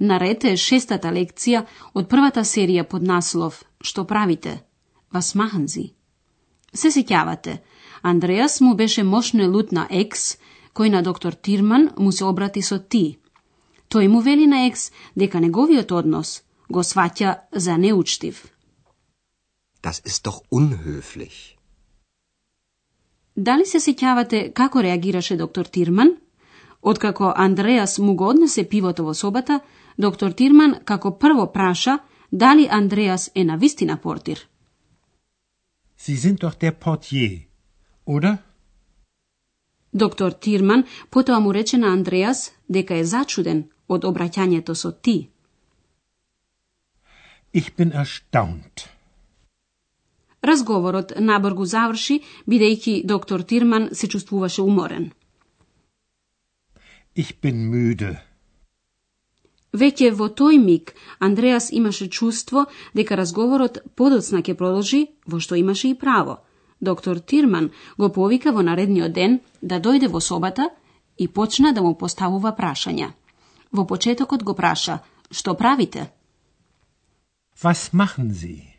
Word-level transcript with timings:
Наред 0.00 0.44
е 0.44 0.56
шестата 0.56 1.10
лекција 1.12 1.66
од 1.94 2.08
првата 2.08 2.44
серија 2.44 2.84
под 2.88 3.02
наслов 3.02 3.64
Што 3.80 4.04
правите? 4.04 4.64
Вас 5.12 5.34
маханзи. 5.34 5.92
Се 6.74 6.88
сеќавате, 6.88 7.60
Андреас 8.02 8.60
му 8.60 8.74
беше 8.74 9.02
мошне 9.02 9.46
лут 9.46 9.72
на 9.72 9.86
екс, 9.90 10.38
кој 10.74 10.88
на 10.88 11.02
доктор 11.02 11.32
Тирман 11.32 11.90
му 11.98 12.12
се 12.12 12.24
обрати 12.24 12.62
со 12.62 12.78
ти. 12.78 13.18
Тој 13.90 14.08
му 14.08 14.20
вели 14.20 14.46
на 14.46 14.66
екс 14.66 14.92
дека 15.16 15.40
неговиот 15.40 15.92
однос 15.92 16.42
го 16.70 16.80
сваќа 16.80 17.34
за 17.52 17.76
неучтив. 17.76 18.46
Das 19.82 20.00
ist 20.04 20.24
doch 20.24 20.40
unhöflich. 20.50 21.56
Дали 23.36 23.66
се 23.66 23.78
сеќавате 23.80 24.52
како 24.52 24.82
реагираше 24.82 25.36
доктор 25.36 25.64
Тирман? 25.64 26.16
Откако 26.82 27.32
Андреас 27.36 27.98
му 27.98 28.14
го 28.14 28.28
однесе 28.28 28.68
пивото 28.68 29.04
во 29.04 29.14
собата, 29.14 29.60
доктор 30.00 30.32
Тирман 30.32 30.74
како 30.84 31.18
прво 31.18 31.52
праша 31.52 31.98
дали 32.32 32.68
Андреас 32.70 33.30
е 33.34 33.44
на 33.44 33.56
вистина 33.56 33.96
портир. 33.96 34.48
Sie 35.98 36.16
sind 36.16 36.38
doch 36.40 36.56
der 36.60 36.72
Portier, 36.84 37.46
oder? 38.06 38.36
Доктор 39.94 40.32
Тирман 40.32 40.84
потоа 41.10 41.40
му 41.40 41.54
рече 41.54 41.76
на 41.76 41.92
Андреас 41.92 42.52
дека 42.68 42.94
е 42.94 43.04
зачуден 43.04 43.64
од 43.88 44.04
обраќањето 44.04 44.74
со 44.74 44.92
ти. 44.92 45.28
Ich 47.54 47.74
bin 47.76 47.92
erstaunt. 47.92 48.88
Разговорот 50.44 51.12
набор 51.18 51.52
го 51.52 51.64
заврши, 51.64 52.20
бидејќи 52.48 53.04
доктор 53.04 53.42
Тирман 53.42 53.88
се 53.92 54.08
чувствуваше 54.08 54.62
уморен. 54.62 55.10
Ich 57.16 57.32
bin 57.42 57.68
müde. 57.70 58.29
Веќе 59.72 60.10
во 60.10 60.26
тој 60.28 60.58
миг 60.58 60.94
Андреас 61.18 61.70
имаше 61.72 62.08
чувство 62.08 62.66
дека 62.94 63.16
разговорот 63.16 63.78
подоцна 63.94 64.42
ќе 64.42 64.54
продолжи, 64.54 65.06
во 65.26 65.38
што 65.40 65.54
имаше 65.54 65.88
и 65.88 65.94
право. 65.94 66.40
Доктор 66.80 67.20
Тирман 67.20 67.70
го 67.98 68.08
повика 68.08 68.52
во 68.52 68.62
наредниот 68.62 69.12
ден 69.12 69.40
да 69.62 69.80
дојде 69.80 70.08
во 70.08 70.20
собата 70.20 70.70
и 71.18 71.28
почна 71.28 71.72
да 71.72 71.82
му 71.82 71.94
поставува 71.94 72.56
прашања. 72.56 73.12
Во 73.72 73.86
почетокот 73.86 74.42
го 74.42 74.54
праша, 74.54 74.98
што 75.30 75.54
правите? 75.54 76.10
Was 77.62 77.92
machen 77.92 78.32
Sie? 78.32 78.70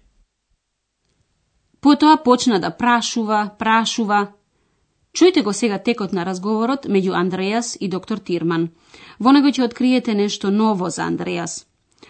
Потоа 1.79 2.17
почна 2.17 2.59
да 2.59 2.69
прашува, 2.69 3.55
прашува. 3.59 4.33
Чујте 5.13 5.43
го 5.43 5.53
сега 5.53 5.77
текот 5.77 6.13
на 6.13 6.23
разговорот 6.25 6.85
меѓу 6.85 7.13
Андреас 7.19 7.77
и 7.79 7.87
доктор 7.87 8.17
Тирман. 8.17 8.69
Во 9.19 9.31
него 9.31 9.47
ќе 9.47 9.65
откриете 9.65 10.13
нешто 10.13 10.51
ново 10.51 10.89
за 10.89 11.03
Андреас. 11.03 11.65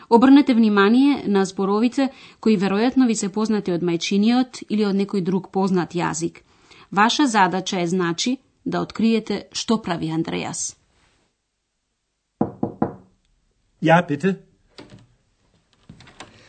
Обрнете 0.09 0.53
внимание 0.53 1.23
на 1.25 1.45
зборовите 1.45 2.09
кои 2.39 2.57
веројатно 2.57 3.07
ви 3.07 3.15
се 3.15 3.29
познати 3.29 3.71
од 3.71 3.81
мајчиниот 3.81 4.63
или 4.69 4.85
од 4.85 4.95
некој 4.95 5.21
друг 5.21 5.49
познат 5.51 5.95
јазик. 5.95 6.43
Ваша 6.91 7.27
задача 7.27 7.79
е 7.81 7.87
значи 7.87 8.37
да 8.65 8.81
откриете 8.81 9.47
што 9.51 9.81
прави 9.81 10.11
Андреас. 10.11 10.75
Ja, 13.81 14.05
bitte. 14.07 14.35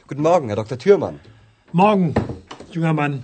Guten 0.07 0.23
Morgen, 0.23 0.49
Herr 0.51 0.57
Dr. 0.57 0.77
Thürmann. 0.77 1.19
Morgen, 1.73 2.15
junger 2.73 2.93
Mann. 2.93 3.23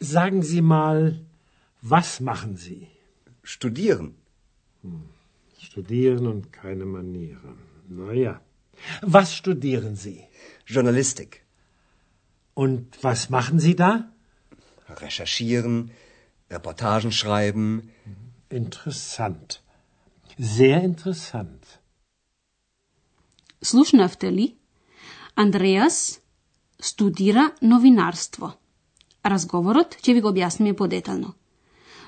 Sagen 0.00 0.42
Sie 0.42 0.62
mal, 0.62 1.12
was 1.83 2.19
machen 2.19 2.55
Sie? 2.57 2.87
Studieren. 3.43 4.15
Studieren 5.59 6.27
und 6.27 6.53
keine 6.53 6.85
Manieren. 6.85 7.57
Naja. 7.87 8.41
Was 9.01 9.35
studieren 9.35 9.95
Sie? 9.95 10.23
Journalistik. 10.65 11.43
Und 12.53 13.03
was 13.03 13.29
machen 13.29 13.59
Sie 13.59 13.75
da? 13.75 14.11
Recherchieren, 14.89 15.91
Reportagen 16.49 17.11
schreiben. 17.11 17.91
Interessant. 18.49 19.61
Sehr 20.37 20.81
interessant. 20.83 21.79
Слушнавте 23.61 24.31
ли? 24.31 24.55
Андреас 25.35 26.19
студира 26.81 27.51
новинарство. 27.61 28.53
Разговорот 29.25 29.95
ќе 29.99 30.13
ви 30.13 30.21
го 30.21 30.31
објасниме 30.31 30.73
подетално. 30.73 31.33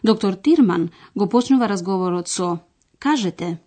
Доктор 0.02 0.34
Тирман 0.34 0.90
го 1.14 1.28
почнува 1.28 1.68
разговорот 1.68 2.28
со 2.28 2.60
Кажете, 2.98 3.60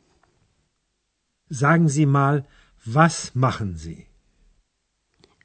Sagen 1.52 1.88
Sie 1.88 2.06
mal, 2.06 2.44
was 2.86 3.32
machen 3.36 3.74
Sie? 3.76 4.10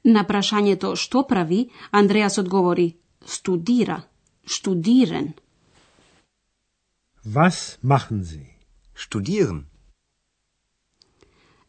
на 0.05 0.23
прашањето 0.23 0.95
што 0.95 1.23
прави, 1.27 1.69
Андреас 1.91 2.37
одговори 2.37 2.95
студира, 3.25 4.03
штудирен. 4.45 5.33
Was 7.25 7.77
machen 7.81 8.23
Sie? 8.23 8.45
Studieren. 8.95 9.65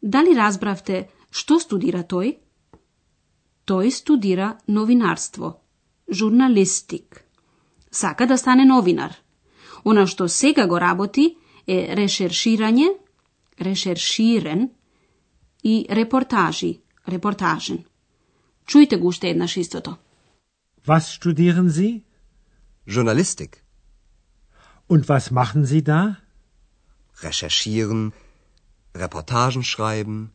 Дали 0.01 0.35
разбравте 0.37 1.09
што 1.31 1.59
студира 1.59 2.03
тој? 2.03 2.37
Тој 3.65 3.89
студира 3.91 4.57
новинарство, 4.67 5.59
журналистик. 6.07 7.26
Сака 7.97 8.27
да 8.27 8.37
стане 8.37 8.65
новинар. 8.65 9.13
Она 9.89 10.05
што 10.05 10.27
сега 10.29 10.67
го 10.67 10.77
работи 10.77 11.37
е 11.65 11.77
решерширање, 11.97 12.89
решерширен 13.57 14.69
и 15.63 15.75
репортажи, 15.89 16.71
репортажен. 17.07 17.79
Чујте 18.69 18.99
го 19.01 19.07
уште 19.07 19.29
еднаш 19.33 19.57
истото. 19.57 19.97
Was 20.85 21.09
studieren 21.17 21.69
Sie? 21.77 22.03
Journalistik. 22.85 23.63
Und 24.89 25.01
was 25.09 25.31
machen 25.31 25.65
Sie 25.65 25.81
da? 25.81 26.01
Recherchieren, 27.23 28.13
Reportagen 28.93 29.63
schreiben. 29.63 30.29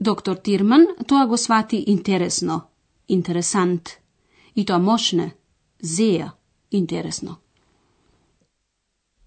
Доктор 0.00 0.36
Тирман 0.36 0.86
тоа 1.08 1.26
го 1.26 1.36
свати 1.36 1.84
интересно, 1.86 2.62
интересант. 3.08 3.98
И 4.56 4.64
тоа 4.64 4.78
мошне, 4.78 5.34
зеја, 5.82 6.30
интересно. 6.70 7.38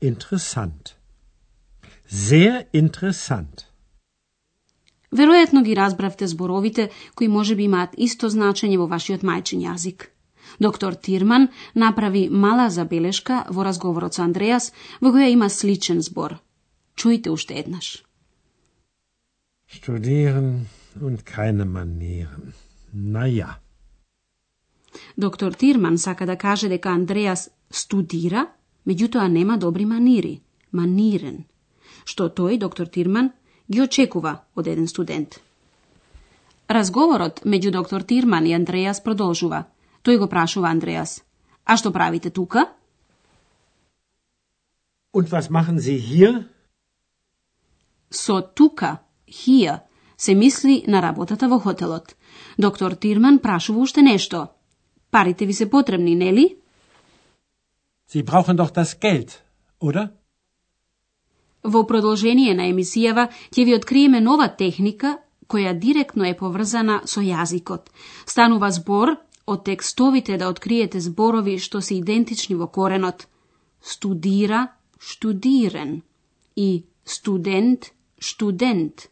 Interessant. 0.01 0.95
Sehr 2.09 2.65
interessant. 2.73 3.67
Веројатно 5.11 5.63
ги 5.63 5.75
разбравте 5.75 6.27
зборовите 6.27 6.89
кои 7.15 7.27
може 7.27 7.55
би 7.55 7.63
имаат 7.63 7.95
исто 7.97 8.29
значење 8.29 8.77
во 8.77 8.87
вашиот 8.87 9.23
мајчин 9.27 9.63
јазик. 9.63 10.07
Доктор 10.59 10.95
Тирман 10.95 11.49
направи 11.75 12.29
мала 12.29 12.69
забелешка 12.69 13.45
во 13.49 13.63
разговорот 13.63 14.13
со 14.13 14.23
Андреас, 14.23 14.71
во 15.01 15.11
која 15.11 15.27
има 15.31 15.49
сличен 15.49 16.01
збор. 16.01 16.39
Чујте 16.95 17.29
уште 17.31 17.59
еднаш. 17.59 18.03
Studieren 19.67 20.67
und 21.01 21.23
keine 21.23 21.65
Manieren. 21.65 22.53
Naja. 22.93 23.59
Доктор 25.17 25.53
Тирман 25.53 25.97
сака 25.97 26.25
да 26.25 26.35
каже 26.35 26.69
дека 26.69 26.89
Андреас 26.89 27.49
студира, 27.69 28.47
меѓутоа 28.87 29.27
нема 29.27 29.57
добри 29.57 29.85
манири, 29.85 30.41
манирен, 30.71 31.45
што 32.05 32.29
тој, 32.29 32.57
доктор 32.57 32.87
Тирман, 32.87 33.31
ги 33.69 33.81
очекува 33.81 34.41
од 34.55 34.67
еден 34.67 34.87
студент. 34.87 35.39
Разговорот 36.69 37.41
меѓу 37.43 37.71
доктор 37.71 38.03
Тирман 38.03 38.45
и 38.45 38.53
Андреас 38.55 39.03
продолжува. 39.03 39.65
Тој 40.03 40.17
го 40.17 40.27
прашува 40.27 40.69
Андреас. 40.69 41.21
А 41.65 41.77
што 41.77 41.91
правите 41.91 42.29
тука? 42.29 42.71
Und 45.13 45.27
was 45.31 45.49
machen 45.49 45.79
Sie 45.79 45.99
hier? 45.99 46.47
Со 48.09 48.41
тука, 48.41 49.03
хија, 49.27 49.81
се 50.17 50.35
мисли 50.35 50.83
на 50.87 51.01
работата 51.01 51.47
во 51.47 51.59
хотелот. 51.59 52.15
Доктор 52.57 52.95
Тирман 52.95 53.39
прашува 53.39 53.79
уште 53.79 54.01
нешто. 54.01 54.47
Парите 55.11 55.45
ви 55.45 55.53
се 55.53 55.69
потребни, 55.69 56.15
нели? 56.15 56.55
Sie 58.11 58.23
brauchen 58.23 58.55
doch 58.55 58.71
das 58.71 58.99
Geld, 58.99 59.31
oder? 59.81 60.09
Во 61.63 61.85
продолжение 61.87 62.53
на 62.57 62.65
емисијава 62.67 63.27
ќе 63.53 63.65
ви 63.65 63.75
откриеме 63.75 64.19
нова 64.21 64.47
техника 64.61 65.19
која 65.47 65.73
директно 65.77 66.25
е 66.25 66.37
поврзана 66.37 67.01
со 67.05 67.21
јазикот. 67.21 67.91
Станува 68.25 68.71
збор 68.71 69.15
од 69.45 69.63
текстовите 69.65 70.37
да 70.37 70.49
откриете 70.49 70.99
зборови 70.99 71.57
што 71.59 71.81
се 71.81 71.99
идентични 71.99 72.55
во 72.55 72.67
коренот. 72.67 73.27
Студира, 73.81 74.67
штудирен 74.99 76.01
и 76.55 76.83
студент, 77.05 77.91
штудент. 78.19 79.07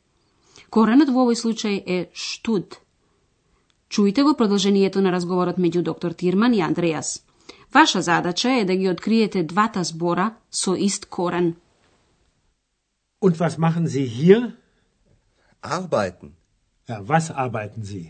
Коренот 0.69 1.09
во 1.09 1.25
овој 1.25 1.37
случај 1.39 1.83
е 1.85 1.99
штуд. 2.13 2.79
Чујте 3.90 4.22
го 4.22 4.34
продолжението 4.36 5.00
на 5.00 5.12
разговорот 5.12 5.56
меѓу 5.58 5.82
доктор 5.82 6.12
Тирман 6.12 6.54
и 6.54 6.60
Андреас. 6.60 7.24
Ваша 7.72 8.02
задача 8.02 8.50
е 8.52 8.64
да 8.64 8.76
ги 8.76 8.88
откриете 8.88 9.42
двата 9.42 9.84
збора 9.84 10.34
со 10.50 10.74
ист 10.76 11.06
корен. 11.06 11.54
Und 13.22 13.36
was 13.36 13.58
machen 13.58 13.86
Sie 13.86 14.06
hier? 14.06 14.52
Arbeiten. 15.62 16.28
Ja, 16.88 16.96
was 17.08 17.30
arbeiten 17.30 17.82
Sie? 17.82 18.06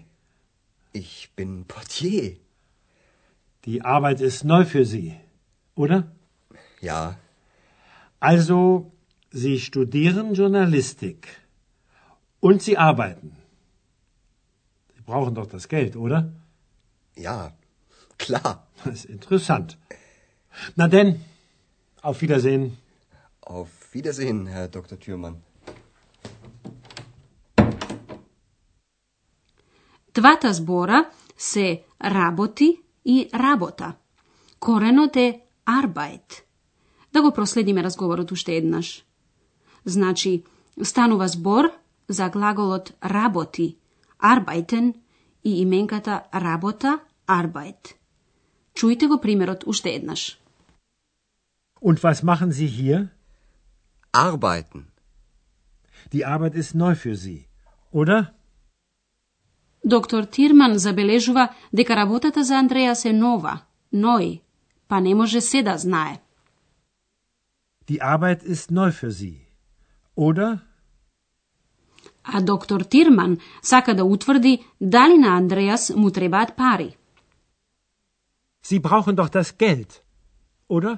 Ich 0.94 1.30
bin 1.36 1.64
Portier. 1.64 2.36
Die 3.64 3.80
Arbeit 3.96 4.20
ist 4.20 4.44
neu 4.44 4.64
für 4.64 4.84
Sie, 4.84 5.08
oder? 5.76 5.98
Ja, 6.82 7.16
Also, 8.30 8.90
Sie 9.30 9.60
studieren 9.60 10.32
Journalistik. 10.32 11.20
Und 12.40 12.62
Sie 12.62 12.78
arbeiten. 12.78 13.36
Brauchen 15.09 15.33
doch 15.39 15.49
das 15.55 15.65
Geld, 15.67 15.95
oder? 15.95 16.19
ja, 17.27 17.51
klar. 18.17 18.67
Das 18.83 18.93
ist 18.93 19.05
interessant. 19.05 19.77
Na 20.75 20.87
denn, 20.87 21.09
auf 22.01 22.21
Wiedersehen. 22.21 22.77
Auf 23.41 23.69
Wiedersehen, 23.93 24.45
Herr 24.47 24.67
Dr. 24.67 24.97
Thürmann. 24.97 25.35
Двата 30.13 30.53
збора 30.53 31.09
се 31.37 31.83
работи 32.03 32.81
и 33.05 33.29
работа. 33.33 33.93
Коренот 34.59 35.15
е 35.15 35.41
arbeit. 35.65 36.43
Да 37.13 37.21
го 37.21 37.31
проследиме 37.31 37.83
разговорот 37.83 38.31
уште 38.31 38.55
еднаш. 38.55 39.05
Значи, 39.85 40.43
станува 40.83 41.27
збор 41.27 41.71
за 42.09 42.29
глаголот 42.29 42.93
работи, 43.03 43.77
arbeiten 44.19 44.93
и 45.43 45.61
именката 45.61 46.23
работа, 46.33 46.99
arbeit. 47.27 47.95
Чујте 48.75 49.07
го 49.07 49.17
примерот 49.21 49.63
уште 49.65 49.89
еднаш. 49.95 50.39
Und 51.81 52.03
was 52.03 52.23
machen 52.23 52.51
Sie 52.51 52.67
hier? 52.67 53.09
Arbeiten. 54.11 54.87
Die 56.11 56.25
Arbeit 56.25 56.55
ist 56.55 56.75
neu 56.75 56.95
für 56.95 57.15
Sie, 57.15 57.47
oder? 57.91 58.33
Доктор 59.83 60.25
Тирман 60.25 60.77
забележува 60.77 61.47
дека 61.73 61.95
работата 61.95 62.43
за 62.43 62.53
Андреја 62.59 62.93
се 62.93 63.13
нова, 63.13 63.61
ној, 63.93 64.41
па 64.87 64.99
не 64.99 65.15
може 65.15 65.41
се 65.41 65.63
да 65.63 65.77
знае. 65.77 66.19
Die 67.87 67.99
Arbeit 68.01 68.43
ist 68.43 68.71
neu 68.71 68.91
für 68.91 69.11
Sie, 69.11 69.37
oder? 70.15 70.68
А 72.33 72.41
доктор 72.41 72.83
Тирман 72.83 73.37
сака 73.61 73.93
да 73.93 74.03
утврди 74.03 74.63
дали 74.81 75.17
на 75.17 75.37
Андреас 75.37 75.93
му 75.95 76.11
требаат 76.11 76.55
пари. 76.55 76.95
Sie 78.63 78.79
brauchen 78.79 79.15
doch 79.15 79.29
das 79.29 79.49
Geld, 79.57 80.01
oder? 80.69 80.97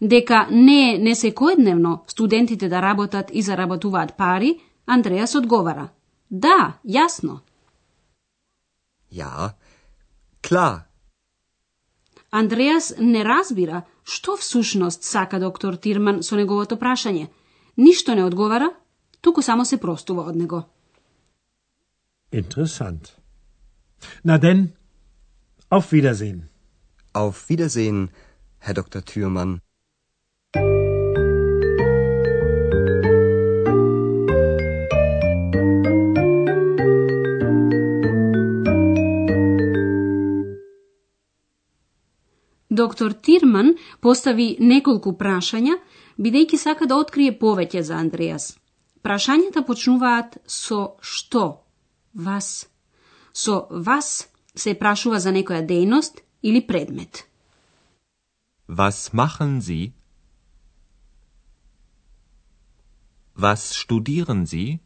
Дека 0.00 0.46
не 0.50 0.94
е 0.94 0.98
несекојдневно 0.98 2.00
студентите 2.06 2.68
да 2.68 2.82
работат 2.82 3.30
и 3.32 3.42
заработуваат 3.42 4.16
пари, 4.16 4.60
Андреас 4.86 5.34
одговара. 5.34 5.88
Да, 6.30 6.78
јасно. 6.84 7.40
Ja, 9.10 9.54
klar. 10.42 10.80
Андреас 12.30 12.94
не 12.98 13.24
разбира 13.24 13.84
што 14.04 14.36
всушност 14.36 15.04
сака 15.04 15.38
доктор 15.38 15.76
Тирман 15.76 16.22
со 16.22 16.36
неговото 16.36 16.76
прашање. 16.76 17.28
Ништо 17.76 18.14
не 18.14 18.24
одговара, 18.24 18.72
туку 19.22 19.42
само 19.42 19.64
се 19.64 19.80
простува 19.80 20.22
од 20.28 20.36
него. 20.36 20.62
Interessant. 22.32 23.16
Na 24.24 24.38
denn, 24.38 24.72
auf 25.70 25.92
Wiedersehen. 25.92 26.48
Auf 27.14 27.48
Wiedersehen, 27.48 28.08
Herr 28.58 28.74
Dr. 28.74 29.00
Thürmann. 29.00 29.60
Доктор 42.70 43.12
Тирман 43.12 43.74
постави 44.00 44.56
неколку 44.58 45.12
прашања, 45.12 45.74
бидејќи 46.16 46.56
сака 46.56 46.86
да 46.88 46.96
открие 46.96 47.34
повеќе 47.38 47.82
за 47.84 47.98
Андреас. 48.00 48.61
Прашањата 49.02 49.64
почнуваат 49.66 50.38
со 50.46 50.96
што? 51.00 51.64
Вас. 52.14 52.68
Со 53.32 53.66
вас 53.70 54.28
се 54.54 54.74
прашува 54.78 55.18
за 55.18 55.32
некоја 55.32 55.66
дејност 55.66 56.22
или 56.42 56.60
предмет. 56.66 57.26
Was 58.68 59.12
machen 59.12 59.60
Sie? 59.60 59.92
Was 63.36 63.62
studieren 63.82 64.46
Sie? 64.46 64.78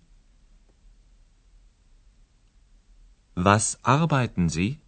Was 3.37 3.77
arbeiten 3.83 4.49
Sie? 4.49 4.79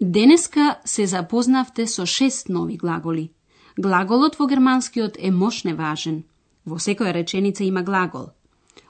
Денеска 0.00 0.80
се 0.84 1.06
запознавте 1.06 1.86
со 1.86 2.06
шест 2.06 2.48
нови 2.48 2.76
глаголи. 2.76 3.32
Глаголот 3.76 4.36
во 4.38 4.46
германскиот 4.46 5.16
е 5.18 5.30
мошне 5.30 5.74
важен. 5.74 6.24
Во 6.66 6.76
секоја 6.82 7.12
реченица 7.14 7.64
има 7.64 7.82
глагол. 7.82 8.32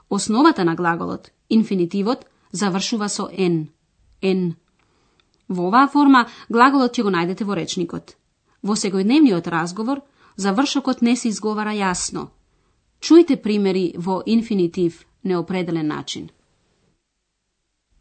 Основата 0.08 0.64
на 0.64 0.74
глаголот, 0.74 1.30
инфинитивот, 1.48 2.24
завршува 2.52 3.08
со 3.08 3.28
н. 3.30 3.68
н. 4.22 4.56
Во 5.48 5.68
оваа 5.68 5.88
форма, 5.88 6.26
глаголот 6.48 6.96
ќе 6.96 7.02
го 7.02 7.10
најдете 7.10 7.44
во 7.44 7.54
речникот. 7.54 8.16
Во 8.62 8.74
секојдневниот 8.74 9.46
разговор, 9.46 10.00
завршокот 10.36 11.02
не 11.02 11.16
се 11.16 11.28
изговара 11.28 11.76
јасно. 11.76 12.30
Чујте 13.00 13.36
примери 13.36 13.92
во 13.96 14.22
инфинитив, 14.24 15.04
неопределен 15.22 15.86
начин. 15.86 16.30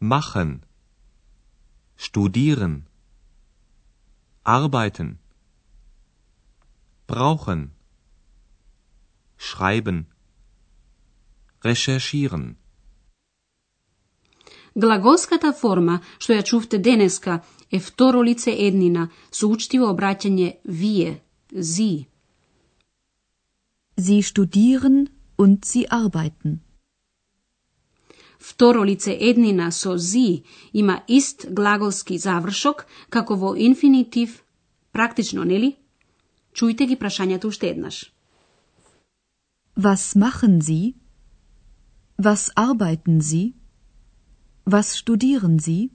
Machen. 0.00 0.62
Studieren. 1.96 2.84
Arbeiten. 4.44 5.18
Brauchen. 7.08 7.75
Schreiben. 9.48 10.06
Recherchieren. 11.62 12.56
Глаголската 14.74 15.52
форма, 15.60 16.00
што 16.18 16.34
ја 16.34 16.42
чувте 16.50 16.78
денеска, 16.82 17.40
е 17.70 17.78
второ 17.78 18.24
лице 18.26 18.52
еднина, 18.68 19.08
со 19.30 19.46
учтиво 19.46 19.86
обраќање 19.94 20.48
вие, 20.80 21.12
зи. 21.54 22.08
Sie 23.96 24.22
studieren 24.30 25.06
und 25.38 25.64
sie 25.64 25.86
arbeiten. 26.00 26.58
Второ 28.38 28.82
лице 28.84 29.16
еднина 29.30 29.70
со 29.70 29.96
зи 29.96 30.42
има 30.72 30.96
ист 31.08 31.46
глаголски 31.50 32.18
завршок 32.18 32.86
како 33.10 33.36
во 33.36 33.54
инфинитив, 33.56 34.42
практично, 34.92 35.44
нели? 35.44 35.76
Чујте 36.52 36.90
ги 36.90 36.98
прашањата 36.98 37.46
уште 37.46 37.70
еднаш. 37.70 38.15
Was 39.86 40.16
machen 40.16 40.60
Sie? 40.60 40.96
Was 42.16 42.50
arbeiten 42.56 43.20
Sie? 43.20 43.54
Was 44.64 44.88
studieren 44.98 45.60
Sie? 45.66 45.90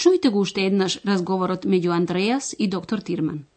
Чујте 0.00 0.30
го 0.32 0.40
уште 0.40 0.64
еднаш 0.64 1.04
разговорот 1.04 1.68
меѓу 1.68 1.92
Андреас 1.92 2.54
и 2.58 2.66
доктор 2.68 3.04
Тирман. 3.04 3.49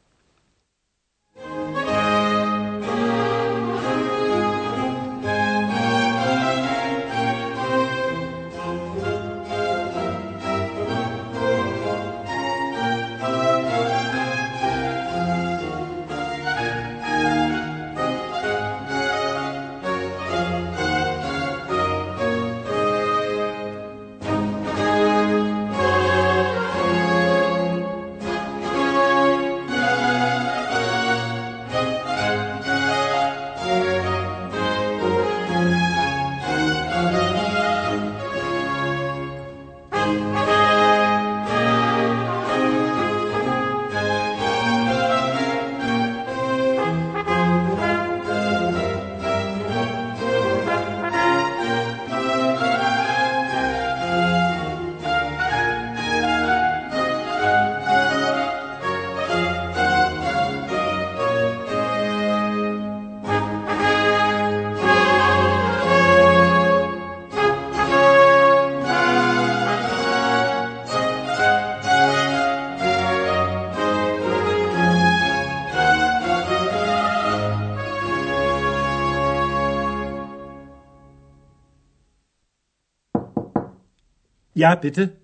Ja, 84.56 84.76
bitte. 84.76 85.18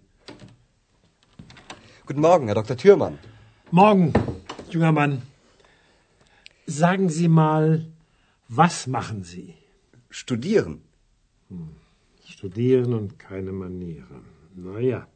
Guten 2.07 2.21
Morgen, 2.21 2.47
Herr 2.47 2.55
Dr. 2.55 2.75
Thürmann. 2.75 3.19
Morgen, 3.69 4.11
junger 4.71 4.91
Mann. 4.91 5.21
Sagen 6.65 7.09
Sie 7.09 7.27
mal, 7.27 7.85
was 8.47 8.87
machen 8.87 9.23
Sie? 9.23 9.53
Studieren. 10.09 10.81
Studieren 12.25 12.95
und 12.95 13.19
keine 13.19 13.51
Manieren. 13.51 14.25
Na 14.55 14.79
ja. 14.79 15.07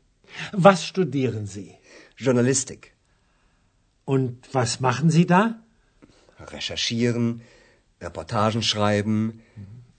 Was 0.51 0.85
studieren 0.85 1.47
Sie? 1.47 1.73
Journalistik. 2.15 2.93
Und 4.05 4.53
was 4.53 4.79
machen 4.79 5.09
Sie 5.09 5.25
da? 5.25 5.59
Recherchieren, 6.37 7.41
Reportagen 7.99 8.61
schreiben. 8.61 9.41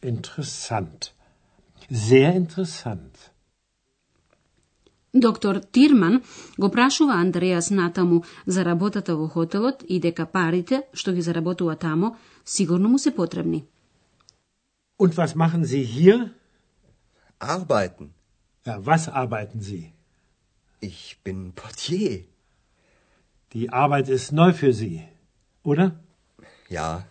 Interessant. 0.00 1.14
Sehr 1.90 2.32
interessant. 2.32 3.33
Доктор 5.14 5.60
Тирман 5.72 6.22
го 6.58 6.70
прашува 6.70 7.14
Андреас 7.14 7.70
натаму 7.70 8.22
за 8.46 8.64
работата 8.64 9.16
во 9.16 9.28
хотелот 9.28 9.84
и 9.88 10.00
дека 10.00 10.26
парите 10.26 10.82
што 10.94 11.12
ги 11.12 11.22
заработува 11.22 11.76
тамо 11.76 12.16
сигурно 12.44 12.88
му 12.88 12.98
се 12.98 13.14
потребни. 13.14 13.64
Und 14.98 15.14
was 15.14 15.34
machen 15.34 15.64
Sie 15.64 15.84
hier? 15.84 16.30
Arbeiten. 17.40 18.06
Ja, 18.66 18.78
was 18.78 19.08
arbeiten 19.08 19.60
Sie? 19.60 19.92
Ich 20.80 21.18
bin 21.24 21.52
Portier. 21.52 22.24
Die 23.52 23.68
Arbeit 23.70 24.08
ist 24.08 24.32
neu 24.32 24.52
für 24.52 24.72
Sie, 24.72 25.02
oder? 25.64 25.90
Ja, 26.70 27.04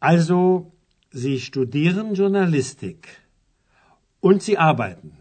Also, 0.00 0.72
Sie 1.10 1.40
studieren 1.40 2.14
Journalistik. 2.14 3.08
Und 4.20 4.42
Sie 4.42 4.58
arbeiten. 4.58 5.16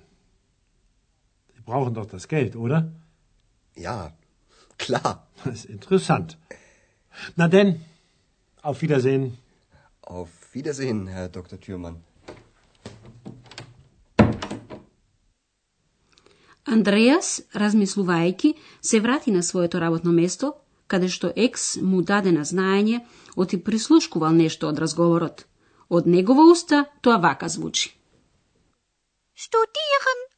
Brauchen 1.65 1.93
doch 1.93 2.05
das 2.05 2.27
Geld, 2.27 2.55
oder? 2.55 2.91
ja, 3.75 4.13
klar. 4.77 5.27
Das 5.43 5.53
ist 5.55 5.65
interessant. 5.65 6.37
Na 7.35 7.47
denn, 7.47 7.81
auf 8.61 8.81
Wiedersehen. 8.81 9.37
Auf 10.01 10.29
Wiedersehen, 10.53 11.07
Herr 11.07 11.29
Dr. 11.29 11.59
Thürmann. 11.59 11.97
Андреас, 16.65 17.43
размислувајќи, 17.53 18.55
се 18.81 18.99
врати 18.99 19.31
на 19.31 19.43
своето 19.43 19.79
работно 19.79 20.11
место, 20.11 20.53
каде 20.87 21.09
што 21.09 21.29
екс 21.35 21.77
му 21.81 22.01
даде 22.01 22.31
на 22.31 22.41
знаење, 22.41 23.03
оти 23.35 23.61
прислушкувал 23.63 24.33
нешто 24.33 24.67
од 24.67 24.79
разговорот. 24.79 25.45
Од 25.89 26.07
негова 26.07 26.51
уста 26.51 26.85
тоа 27.01 27.17
вака 27.17 27.49
звучи. 27.49 27.93
Und 29.35 30.34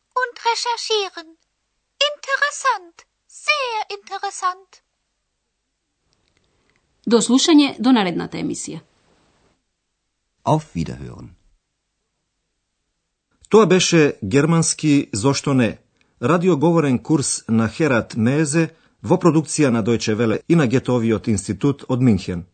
recherchieren. 0.49 1.27
Interessant. 2.09 2.95
Sehr 3.27 3.79
interessant. 3.97 4.69
До 7.05 7.21
слушање 7.21 7.75
до 7.79 7.91
наредната 7.91 8.37
емисија. 8.37 8.79
Auf 10.43 10.65
Wiederhören. 10.75 11.29
Тоа 13.49 13.65
беше 13.65 14.13
германски 14.23 15.09
Зошто 15.13 15.53
не? 15.53 15.77
Радиоговорен 16.21 16.99
курс 16.99 17.43
на 17.47 17.69
Херат 17.69 18.15
Мезе 18.15 18.69
во 19.01 19.17
продукција 19.17 19.69
на 19.69 19.83
Дојче 19.83 20.15
Веле 20.15 20.39
и 20.47 20.55
на 20.55 20.67
Гетовиот 20.67 21.27
институт 21.27 21.83
од 21.87 22.01
Минхен. 22.01 22.45